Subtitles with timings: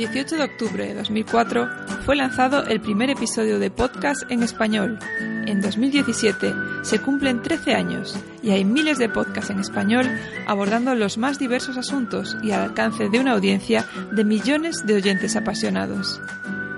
[0.00, 1.68] El 18 de octubre de 2004
[2.06, 4.98] fue lanzado el primer episodio de podcast en español.
[5.46, 10.06] En 2017 se cumplen 13 años y hay miles de podcasts en español
[10.46, 15.36] abordando los más diversos asuntos y al alcance de una audiencia de millones de oyentes
[15.36, 16.18] apasionados.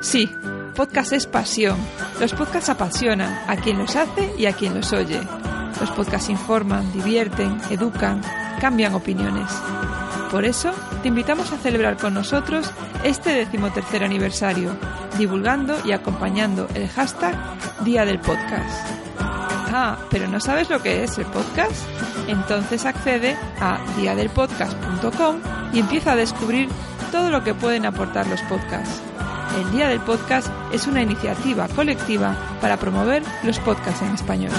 [0.01, 0.29] Sí,
[0.75, 1.77] podcast es pasión.
[2.19, 5.21] Los podcasts apasionan a quien los hace y a quien los oye.
[5.81, 8.21] Los podcasts informan, divierten, educan,
[8.61, 9.49] cambian opiniones.
[10.33, 10.73] Por eso,
[11.03, 12.73] te invitamos a celebrar con nosotros
[13.05, 14.75] este decimotercer aniversario,
[15.19, 17.37] divulgando y acompañando el hashtag
[17.85, 18.89] Día del Podcast.
[19.19, 21.87] Ah, pero ¿no sabes lo que es el podcast?
[22.29, 25.37] Entonces accede a diadelpodcast.com
[25.75, 26.71] y empieza a descubrir
[27.11, 29.03] todo lo que pueden aportar los podcasts.
[29.61, 34.53] El Día del Podcast es una iniciativa colectiva para promover los podcasts en español.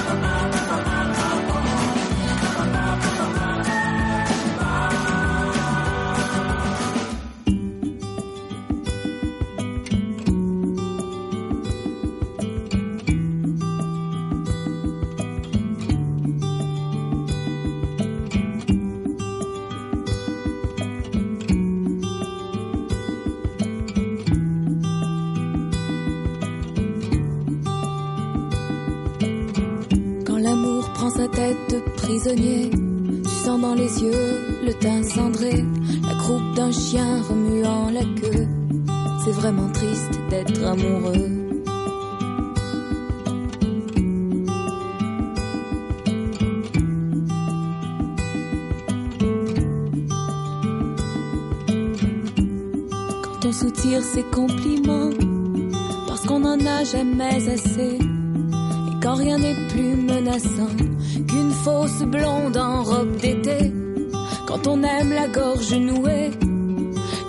[31.36, 32.70] Tête prisonnier,
[33.23, 35.66] tu sens dans les yeux le teint cendré,
[36.08, 38.48] la croupe d'un chien remuant la queue.
[39.23, 41.30] C'est vraiment triste d'être amoureux.
[53.23, 55.11] Quand on soutire ses compliments,
[56.08, 57.98] parce qu'on n'en a jamais assez.
[57.98, 60.92] Et quand rien n'est plus menaçant
[61.33, 63.71] qu'une fausse blonde en robe d'été.
[64.45, 66.30] Quand on aime la gorge nouée,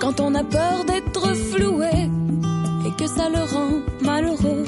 [0.00, 2.10] quand on a peur d'être floué
[2.86, 4.64] et que ça le rend malheureux.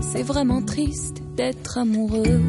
[0.00, 2.40] C'est vraiment triste d'être amoureux.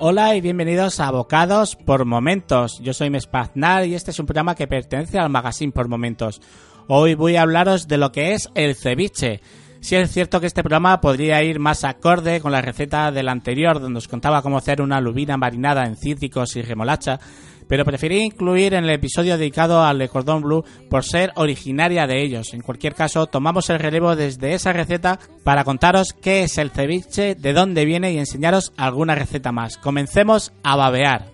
[0.00, 2.80] Hola y bienvenidos a Bocados por Momentos.
[2.80, 6.40] Yo soy Mespaznar y este es un programa que pertenece al magazine por Momentos.
[6.86, 9.42] Hoy voy a hablaros de lo que es el ceviche.
[9.80, 13.80] Si es cierto que este programa podría ir más acorde con la receta del anterior,
[13.80, 17.20] donde os contaba cómo hacer una lubina marinada en cítricos y remolacha,
[17.68, 22.22] pero preferí incluir en el episodio dedicado al Le Cordon Bleu por ser originaria de
[22.22, 22.54] ellos.
[22.54, 27.34] En cualquier caso, tomamos el relevo desde esa receta para contaros qué es el ceviche,
[27.34, 29.76] de dónde viene y enseñaros alguna receta más.
[29.76, 31.26] Comencemos a babear.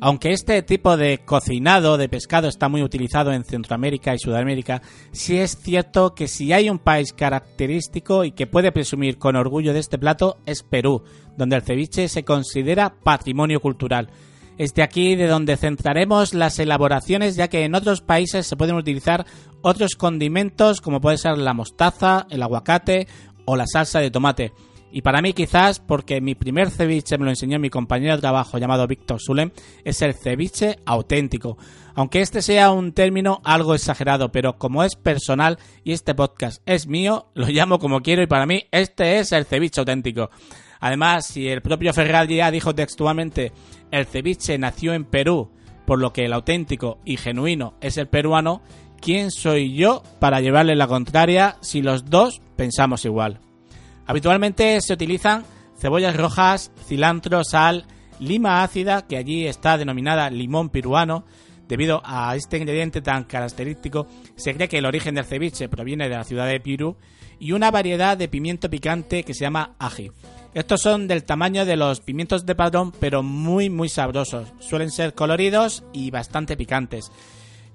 [0.00, 4.82] Aunque este tipo de cocinado de pescado está muy utilizado en Centroamérica y Sudamérica,
[5.12, 9.72] sí es cierto que si hay un país característico y que puede presumir con orgullo
[9.72, 11.02] de este plato es Perú,
[11.36, 14.10] donde el ceviche se considera patrimonio cultural.
[14.58, 18.76] Es de aquí de donde centraremos las elaboraciones, ya que en otros países se pueden
[18.76, 19.26] utilizar
[19.60, 23.06] otros condimentos como puede ser la mostaza, el aguacate
[23.44, 24.52] o la salsa de tomate.
[24.92, 28.58] Y para mí quizás, porque mi primer ceviche me lo enseñó mi compañero de trabajo
[28.58, 29.50] llamado Víctor Sulem,
[29.84, 31.58] es el ceviche auténtico.
[31.94, 36.86] Aunque este sea un término algo exagerado, pero como es personal y este podcast es
[36.86, 40.30] mío, lo llamo como quiero y para mí este es el ceviche auténtico.
[40.80, 43.52] Además, si el propio Ferrari ya dijo textualmente
[43.90, 45.50] el ceviche nació en Perú,
[45.86, 48.60] por lo que el auténtico y genuino es el peruano,
[49.00, 53.40] ¿quién soy yo para llevarle la contraria si los dos pensamos igual?
[54.06, 55.44] Habitualmente se utilizan
[55.78, 57.84] cebollas rojas, cilantro, sal,
[58.20, 61.24] lima ácida, que allí está denominada limón peruano.
[61.68, 64.06] Debido a este ingrediente tan característico,
[64.36, 66.96] se cree que el origen del ceviche proviene de la ciudad de Pirú
[67.40, 70.12] y una variedad de pimiento picante que se llama ají.
[70.54, 74.52] Estos son del tamaño de los pimientos de padrón, pero muy muy sabrosos.
[74.60, 77.10] Suelen ser coloridos y bastante picantes.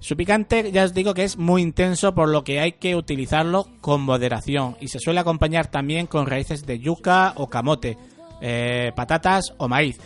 [0.01, 3.67] Su picante ya os digo que es muy intenso por lo que hay que utilizarlo
[3.81, 7.99] con moderación y se suele acompañar también con raíces de yuca o camote,
[8.41, 9.99] eh, patatas o maíz.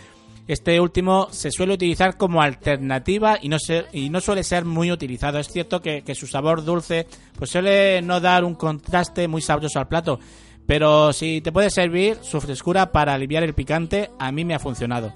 [0.49, 5.39] Este último se suele utilizar como alternativa y no, suele ser muy utilizado.
[5.39, 7.07] Es cierto que, que, su sabor dulce
[7.37, 10.19] pues suele no dar un contraste muy sabroso al plato,
[10.67, 14.59] pero si te puede servir, su frescura para aliviar el picante a mí me ha
[14.59, 15.13] funcionado.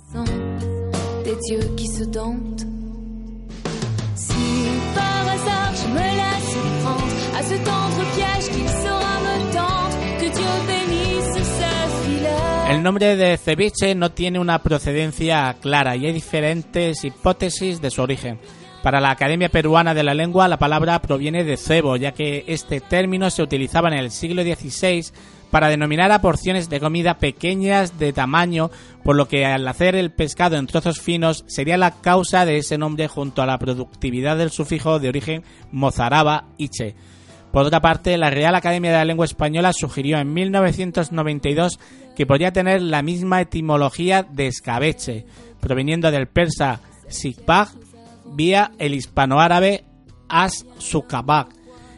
[12.69, 18.01] El nombre de ceviche no tiene una procedencia clara y hay diferentes hipótesis de su
[18.01, 18.40] origen.
[18.84, 22.80] Para la Academia Peruana de la Lengua, la palabra proviene de cebo, ya que este
[22.80, 25.12] término se utilizaba en el siglo XVI
[25.50, 28.69] para denominar a porciones de comida pequeñas de tamaño,
[29.04, 32.78] por lo que al hacer el pescado en trozos finos sería la causa de ese
[32.78, 36.95] nombre junto a la productividad del sufijo de origen mozaraba iche.
[37.51, 41.80] Por otra parte, la Real Academia de la Lengua Española sugirió en 1992
[42.16, 45.25] que podría tener la misma etimología de escabeche,
[45.60, 47.69] proveniendo del persa sigbag
[48.25, 49.86] vía el hispanoárabe
[50.28, 51.50] as-sukabak.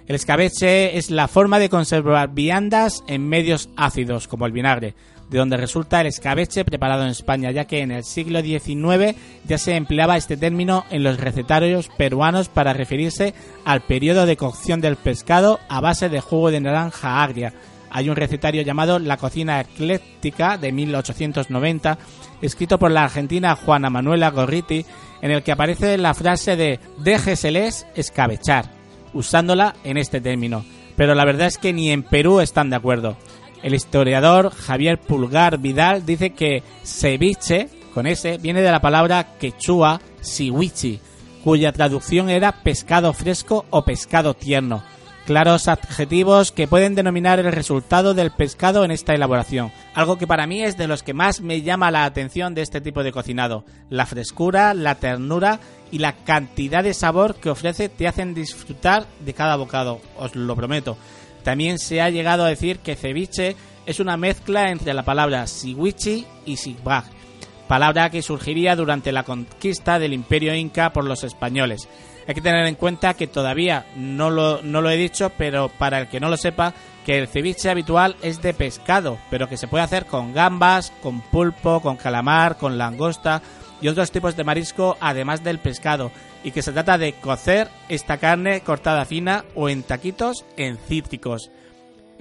[0.07, 4.95] El escabeche es la forma de conservar viandas en medios ácidos, como el vinagre,
[5.31, 9.57] de donde resulta el escabeche preparado en España, ya que en el siglo XIX ya
[9.57, 13.33] se empleaba este término en los recetarios peruanos para referirse
[13.65, 17.53] al periodo de cocción del pescado a base de jugo de naranja agria,
[17.93, 21.97] hay un recetario llamado La cocina ecléctica de 1890,
[22.41, 24.85] escrito por la argentina Juana Manuela Gorriti,
[25.21, 28.71] en el que aparece la frase de déjeseles escabechar,
[29.13, 30.63] usándola en este término.
[30.95, 33.17] Pero la verdad es que ni en Perú están de acuerdo.
[33.63, 40.01] El historiador Javier Pulgar Vidal dice que ceviche, con ese, viene de la palabra quechua
[40.21, 40.99] siwichi,
[41.43, 44.83] cuya traducción era pescado fresco o pescado tierno
[45.25, 49.71] claros adjetivos que pueden denominar el resultado del pescado en esta elaboración.
[49.93, 52.81] Algo que para mí es de los que más me llama la atención de este
[52.81, 53.63] tipo de cocinado.
[53.89, 55.59] La frescura, la ternura
[55.91, 60.55] y la cantidad de sabor que ofrece te hacen disfrutar de cada bocado, os lo
[60.55, 60.97] prometo.
[61.43, 63.55] También se ha llegado a decir que ceviche
[63.85, 67.05] es una mezcla entre la palabra siwichi y sigbag,
[67.67, 71.87] palabra que surgiría durante la conquista del imperio inca por los españoles.
[72.27, 75.99] Hay que tener en cuenta que todavía no lo, no lo he dicho, pero para
[75.99, 76.73] el que no lo sepa,
[77.05, 81.21] que el ceviche habitual es de pescado, pero que se puede hacer con gambas, con
[81.21, 83.41] pulpo, con calamar, con langosta
[83.81, 86.11] y otros tipos de marisco además del pescado,
[86.43, 91.51] y que se trata de cocer esta carne cortada fina o en taquitos en cítricos.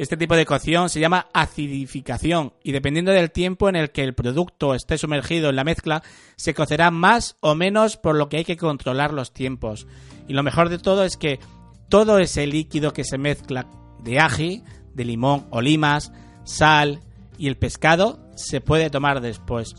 [0.01, 4.15] Este tipo de cocción se llama acidificación y dependiendo del tiempo en el que el
[4.15, 6.03] producto esté sumergido en la mezcla,
[6.37, 9.87] se cocerá más o menos por lo que hay que controlar los tiempos.
[10.27, 11.39] Y lo mejor de todo es que
[11.91, 13.67] todo ese líquido que se mezcla
[14.03, 14.65] de ají,
[14.95, 16.12] de limón o limas,
[16.45, 17.01] sal
[17.37, 19.75] y el pescado se puede tomar después.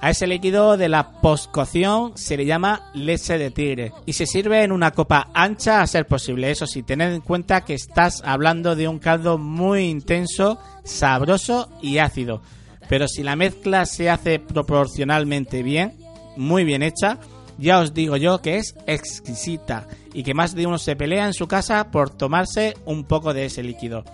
[0.00, 4.62] A ese líquido de la postcocción se le llama leche de tigre y se sirve
[4.62, 6.52] en una copa ancha a ser posible.
[6.52, 11.98] Eso sí, tened en cuenta que estás hablando de un caldo muy intenso, sabroso y
[11.98, 12.42] ácido.
[12.88, 15.98] Pero si la mezcla se hace proporcionalmente bien,
[16.36, 17.18] muy bien hecha,
[17.58, 21.34] ya os digo yo que es exquisita y que más de uno se pelea en
[21.34, 24.04] su casa por tomarse un poco de ese líquido.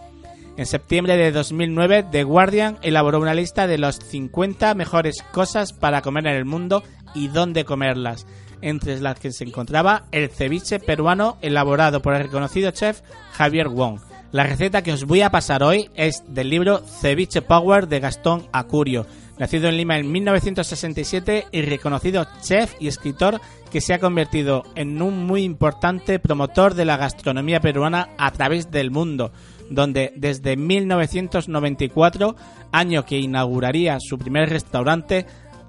[0.56, 6.01] En septiembre de 2009, The Guardian elaboró una lista de los 50 mejores cosas para
[6.01, 8.25] comer en el mundo y dónde comerlas,
[8.62, 13.01] entre las que se encontraba el ceviche peruano elaborado por el reconocido chef
[13.33, 13.99] Javier Wong.
[14.31, 18.46] La receta que os voy a pasar hoy es del libro Ceviche Power de Gastón
[18.53, 19.06] Acurio,
[19.39, 23.41] nacido en Lima en 1967 y reconocido chef y escritor
[23.73, 28.70] que se ha convertido en un muy importante promotor de la gastronomía peruana a través
[28.70, 29.32] del mundo
[29.71, 32.37] donde desde 1994,
[32.73, 35.27] año que inauguraría su primer restaurante,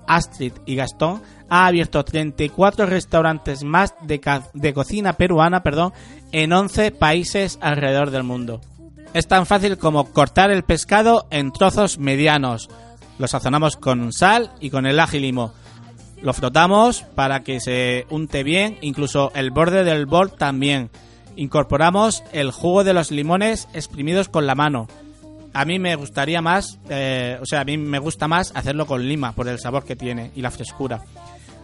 [0.08, 5.94] Astrid y Gastón, ha abierto 34 restaurantes más de, cocina peruana perdón,
[6.32, 8.62] en 11 países alrededor del mundo.
[9.14, 12.70] Es tan fácil como cortar el pescado en trozos medianos.
[13.18, 15.54] Lo sazonamos con sal y con el ají limo.
[16.22, 20.90] Lo frotamos para que se unte bien, incluso el borde del bol también
[21.36, 24.88] incorporamos el jugo de los limones exprimidos con la mano.
[25.54, 29.08] A mí me gustaría más, eh, o sea, a mí me gusta más hacerlo con
[29.08, 31.01] lima por el sabor que tiene y la frescura.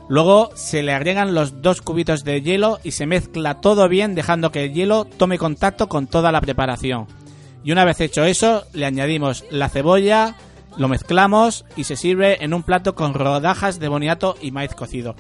[0.08, 4.52] Luego se le agregan los dos cubitos de hielo y se mezcla todo bien dejando
[4.52, 7.08] que el hielo tome contacto con toda la preparación.
[7.64, 10.36] Y una vez hecho eso, le añadimos la cebolla,
[10.78, 15.16] lo mezclamos y se sirve en un plato con rodajas de boniato y maíz cocido.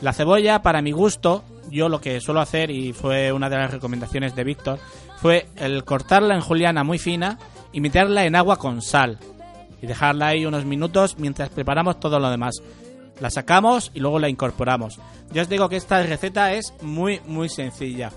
[0.00, 3.70] La cebolla, para mi gusto, yo lo que suelo hacer, y fue una de las
[3.70, 4.78] recomendaciones de Víctor,
[5.20, 7.38] fue el cortarla en juliana muy fina
[7.72, 9.18] y meterla en agua con sal.
[9.80, 12.62] Y dejarla ahí unos minutos mientras preparamos todo lo demás.
[13.20, 14.98] La sacamos y luego la incorporamos.
[15.32, 18.10] Ya os digo que esta receta es muy, muy sencilla.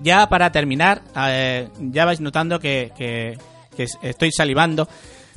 [0.00, 3.38] Ya para terminar, eh, ya vais notando que, que,
[3.76, 4.88] que estoy salivando.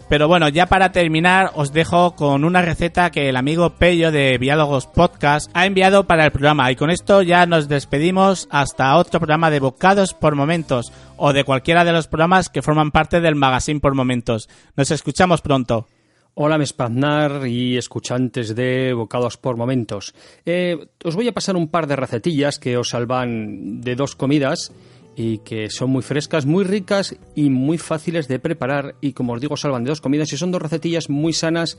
[0.07, 4.38] Pero bueno, ya para terminar os dejo con una receta que el amigo Pello de
[4.38, 9.19] Diálogos Podcast ha enviado para el programa y con esto ya nos despedimos hasta otro
[9.19, 13.33] programa de Bocados por Momentos o de cualquiera de los programas que forman parte del
[13.33, 14.47] Magazine por Momentos.
[14.75, 15.88] Nos escuchamos pronto.
[16.35, 20.13] Hola, Mespaznar y escuchantes de Bocados por Momentos.
[20.45, 24.71] Eh, os voy a pasar un par de recetillas que os salvan de dos comidas
[25.15, 28.95] y que son muy frescas, muy ricas y muy fáciles de preparar.
[29.01, 31.77] Y como os digo salvan de dos comidas y son dos recetillas muy sanas.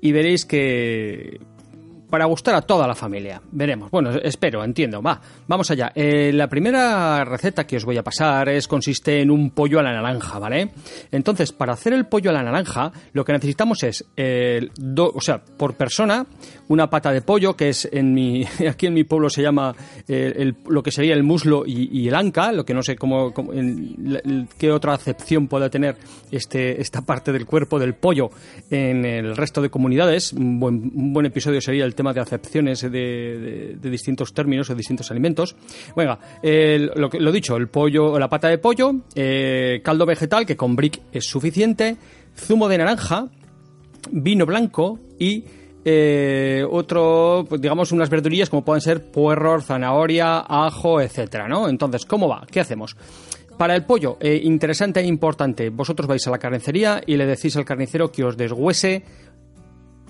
[0.00, 1.40] Y veréis que
[2.08, 3.40] para gustar a toda la familia.
[3.52, 3.90] Veremos.
[3.90, 5.02] Bueno, espero, entiendo.
[5.02, 5.92] Va, vamos allá.
[5.94, 9.82] Eh, la primera receta que os voy a pasar es consiste en un pollo a
[9.82, 10.70] la naranja, ¿vale?
[11.10, 15.42] Entonces, para hacer el pollo a la naranja, lo que necesitamos es, eh, o sea,
[15.42, 16.26] por persona,
[16.68, 19.74] una pata de pollo, que es en mi, aquí en mi pueblo se llama
[20.08, 23.32] eh, lo que sería el muslo y, el anca, lo que no sé cómo,
[24.58, 25.96] qué otra acepción puede tener
[26.30, 28.30] este, esta parte del cuerpo del pollo
[28.70, 30.32] en el resto de comunidades.
[30.32, 35.56] Un buen episodio sería el tema de acepciones de, distintos términos o distintos alimentos.
[35.96, 36.18] Venga,
[36.94, 41.24] lo, dicho, el pollo, la pata de pollo, eh, caldo vegetal, que con brick es
[41.24, 41.96] suficiente,
[42.36, 43.28] zumo de naranja,
[44.12, 45.44] vino blanco y
[45.84, 51.68] eh, otro, pues, digamos, unas verdurillas como pueden ser puerro, zanahoria, ajo, etcétera, ¿no?
[51.68, 52.44] Entonces, ¿cómo va?
[52.50, 52.96] ¿Qué hacemos?
[53.56, 57.56] Para el pollo, eh, interesante e importante, vosotros vais a la carnicería y le decís
[57.56, 59.04] al carnicero que os deshuese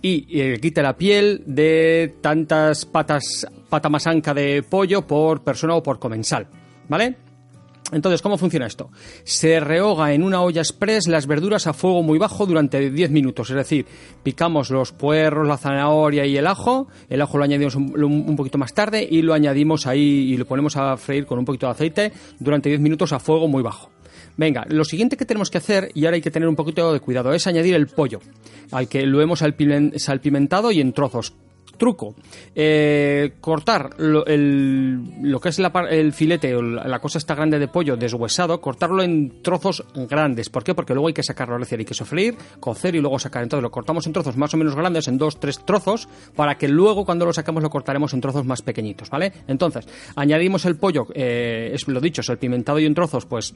[0.07, 5.75] y eh, quita la piel de tantas patas, pata más anca de pollo por persona
[5.75, 6.47] o por comensal,
[6.89, 7.17] ¿vale?
[7.91, 8.91] Entonces, ¿cómo funciona esto?
[9.25, 13.51] Se rehoga en una olla express las verduras a fuego muy bajo durante 10 minutos,
[13.51, 13.87] es decir,
[14.23, 18.59] picamos los puerros, la zanahoria y el ajo, el ajo lo añadimos un, un poquito
[18.59, 21.73] más tarde y lo añadimos ahí y lo ponemos a freír con un poquito de
[21.73, 23.96] aceite durante 10 minutos a fuego muy bajo.
[24.37, 27.01] Venga, lo siguiente que tenemos que hacer, y ahora hay que tener un poquito de
[27.01, 28.21] cuidado, es añadir el pollo,
[28.71, 29.43] al que lo hemos
[29.97, 31.35] salpimentado y en trozos.
[31.77, 32.15] Truco,
[32.55, 35.59] eh, cortar lo, que es
[35.91, 40.49] el filete o la cosa esta grande de pollo deshuesado, cortarlo en trozos grandes.
[40.49, 40.75] ¿Por qué?
[40.75, 43.43] Porque luego hay que sacarlo, es decir, hay que sofreír, cocer y luego sacar.
[43.43, 46.67] Entonces lo cortamos en trozos más o menos grandes, en dos, tres trozos, para que
[46.67, 49.33] luego cuando lo sacamos lo cortaremos en trozos más pequeñitos, ¿vale?
[49.47, 53.55] Entonces, añadimos el pollo, eh, es lo dicho, salpimentado y en trozos, pues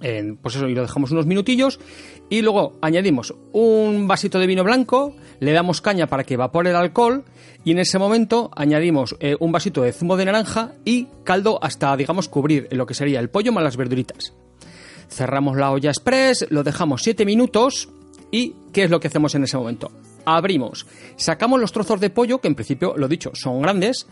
[0.00, 1.80] pues eso, y lo dejamos unos minutillos.
[2.28, 6.76] Y luego añadimos un vasito de vino blanco, le damos caña para que evapore el
[6.76, 7.24] alcohol.
[7.64, 11.96] Y en ese momento añadimos eh, un vasito de zumo de naranja y caldo hasta,
[11.96, 14.34] digamos, cubrir lo que sería el pollo más las verduritas.
[15.08, 17.88] Cerramos la olla express, lo dejamos 7 minutos.
[18.30, 19.90] ¿Y qué es lo que hacemos en ese momento?
[20.26, 20.86] abrimos,
[21.16, 24.06] sacamos los trozos de pollo, que en principio, lo dicho, son grandes,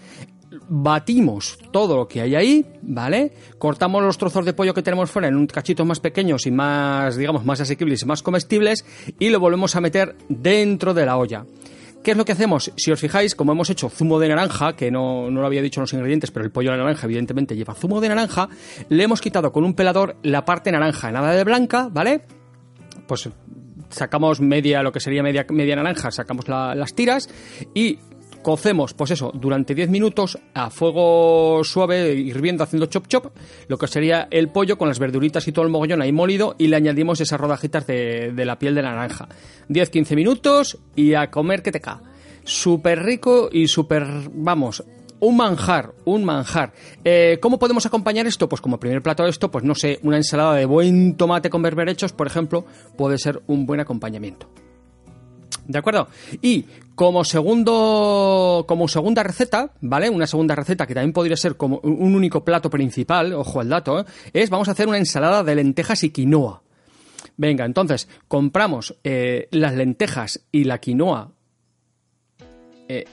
[0.69, 3.33] batimos todo lo que hay ahí, ¿vale?
[3.59, 7.17] Cortamos los trozos de pollo que tenemos fuera en un cachitos más pequeños y más,
[7.17, 8.85] digamos, más asequibles y más comestibles
[9.19, 11.45] y lo volvemos a meter dentro de la olla.
[12.03, 12.71] ¿Qué es lo que hacemos?
[12.77, 15.81] Si os fijáis, como hemos hecho zumo de naranja, que no, no lo había dicho
[15.81, 18.51] en los ingredientes, pero el pollo de naranja evidentemente lleva zumo de naranja,
[18.91, 22.21] le hemos quitado con un pelador la parte naranja, nada de blanca, ¿vale?
[23.07, 23.31] Pues
[23.89, 27.31] sacamos media, lo que sería media, media naranja, sacamos las tiras
[27.75, 27.99] y
[28.45, 33.27] cocemos, pues eso, durante 10 minutos a fuego suave, hirviendo, haciendo chop chop,
[33.67, 36.69] lo que sería el pollo con las verduritas y todo el mogollón ahí molido y
[36.69, 39.29] le añadimos esas rodajitas de, la piel de naranja.
[39.69, 42.03] 10-15 minutos y a comer que te ca.
[42.45, 44.85] Súper rico y súper, vamos,
[45.19, 46.75] un manjar, un manjar.
[47.03, 48.49] Eh, ¿Cómo podemos acompañar esto?
[48.49, 51.63] Pues como primer plato de esto, pues no sé, una ensalada de buen tomate con
[51.63, 54.63] berberechos, por ejemplo, puede ser un buen acompañamiento.
[55.66, 56.09] ¿De acuerdo?
[56.42, 60.11] Y como segundo, como segunda receta, ¿vale?
[60.11, 64.00] Una segunda receta que también podría ser como un único plato principal, ojo al dato,
[64.00, 64.04] ¿eh?
[64.33, 66.62] es vamos a hacer una ensalada de lentejas y quinoa.
[67.37, 71.33] Venga, entonces, compramos eh, las lentejas y la quinoa.
[72.88, 73.04] Eh,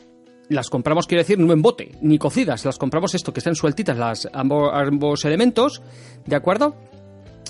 [0.49, 3.97] las compramos, quiero decir, no en bote, ni cocidas, las compramos esto, que estén sueltitas
[3.97, 5.81] las, ambos elementos,
[6.25, 6.75] ¿de acuerdo?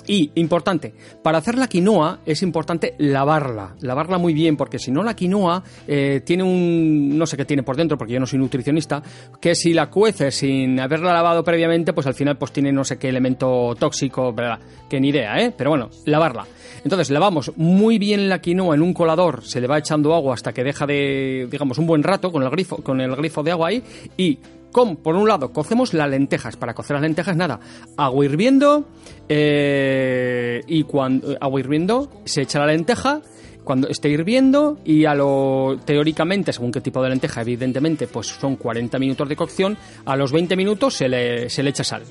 [0.06, 5.02] Y, importante, para hacer la quinoa es importante lavarla, lavarla muy bien, porque si no
[5.02, 8.38] la quinoa eh, tiene un, no sé qué tiene por dentro, porque yo no soy
[8.38, 9.02] nutricionista,
[9.40, 12.98] que si la cueces sin haberla lavado previamente, pues al final pues tiene no sé
[12.98, 14.58] qué elemento tóxico, ¿verdad?
[14.88, 15.52] Que ni idea, ¿eh?
[15.56, 16.46] Pero bueno, lavarla.
[16.84, 20.52] Entonces lavamos muy bien la quinoa en un colador, se le va echando agua hasta
[20.52, 23.68] que deja de, digamos, un buen rato con el grifo, con el grifo de agua
[23.68, 23.82] ahí,
[24.16, 24.38] y
[24.72, 26.56] con, por un lado, cocemos las lentejas.
[26.56, 27.60] Para cocer las lentejas, nada.
[27.96, 28.86] Agua hirviendo.
[29.28, 31.36] Eh, y cuando.
[31.40, 33.20] Agua hirviendo, se echa la lenteja.
[33.62, 38.56] cuando esté hirviendo y a lo teóricamente, según qué tipo de lenteja, evidentemente, pues son
[38.56, 42.02] 40 minutos de cocción, a los 20 minutos se le, se le echa sal.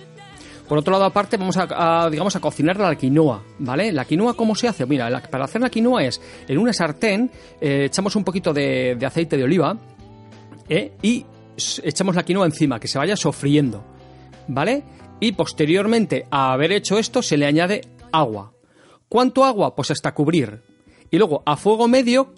[0.72, 3.92] Por otro lado, aparte, vamos a, digamos, a cocinar la quinoa, ¿vale?
[3.92, 4.86] La quinoa, ¿cómo se hace?
[4.86, 9.36] Mira, para hacer la quinoa es, en una sartén, eh, echamos un poquito de, aceite
[9.36, 9.76] de oliva
[10.70, 10.94] ¿eh?
[11.02, 11.26] y
[11.84, 13.84] echamos la quinoa encima, que se vaya sofriendo,
[14.48, 14.84] ¿vale?
[15.20, 18.54] Y posteriormente a haber hecho esto, se le añade agua.
[19.08, 19.76] ¿Cuánto agua?
[19.76, 20.62] Pues hasta cubrir.
[21.10, 22.34] Y luego, a fuego medio,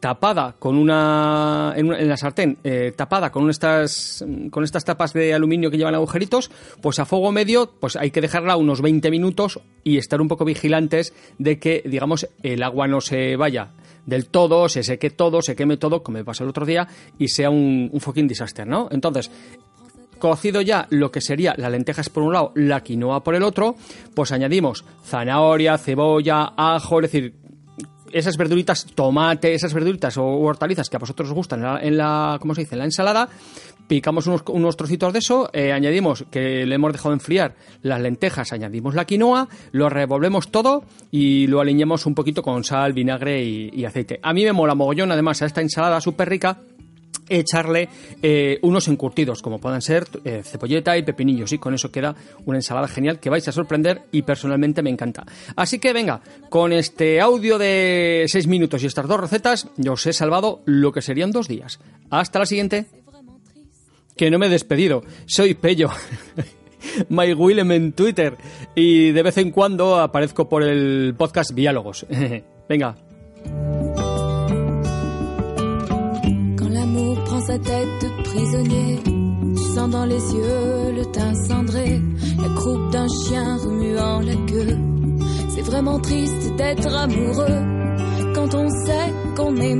[0.00, 5.70] tapada con una en, la sartén eh, tapada con estas con estas tapas de aluminio
[5.70, 6.50] que llevan agujeritos
[6.82, 10.44] pues a fuego medio pues hay que dejarla unos 20 minutos y estar un poco
[10.44, 13.70] vigilantes de que digamos el agua no se vaya
[14.06, 17.28] del todo se seque todo se queme todo como me pasó el otro día y
[17.28, 19.30] sea un, un fucking disaster no entonces
[20.18, 23.76] cocido ya lo que sería las lentejas por un lado, la quinoa por el otro,
[24.14, 27.34] pues añadimos zanahoria, cebolla, ajo, es decir,
[28.12, 32.54] esas verduritas, tomate, esas verduritas o hortalizas que a vosotros os gustan en la, ¿cómo
[32.54, 32.74] se dice?
[32.74, 33.28] En la ensalada,
[33.86, 38.94] picamos unos, trocitos de eso, eh, añadimos que le hemos dejado enfriar las lentejas, añadimos
[38.94, 44.18] la quinoa, lo revolvemos todo y lo alineamos un poquito con sal, vinagre y, aceite.
[44.22, 46.58] A mí me mola mogollón, además, a esta ensalada súper rica
[47.28, 47.88] echarle
[48.22, 50.42] eh, unos encurtidos, como puedan ser eh,
[50.98, 52.14] y pepinillos, y con eso queda
[52.44, 55.24] una ensalada genial que vais a sorprender y personalmente me encanta.
[55.56, 60.06] Así que venga, con este audio de 6 minutos y estas dos recetas, yo os
[60.06, 61.80] he salvado lo que serían dos días.
[62.10, 62.86] Hasta la siguiente.
[64.16, 65.90] Que no me he despedido, soy Pello.
[67.08, 68.36] My Willem en Twitter
[68.74, 72.06] y de vez en cuando aparezco por el podcast Diálogos.
[72.68, 72.96] venga,
[77.46, 78.98] sa tête de prisonnier.
[79.56, 82.00] Tu sens dans les yeux le teint cendré,
[82.42, 84.76] la croupe d'un chien remuant la queue.
[85.50, 87.62] C'est vraiment triste d'être amoureux
[88.34, 89.74] quand on sait qu'on est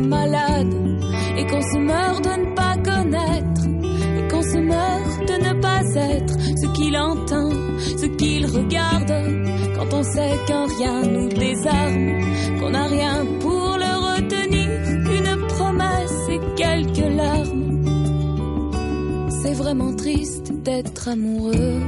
[10.17, 12.09] sait qu'un rien nous désarme,
[12.59, 14.69] qu'on n'a rien pour le retenir
[15.05, 17.65] qu'une promesse et quelques larmes.
[19.43, 21.81] C'est vraiment triste d'être amoureux.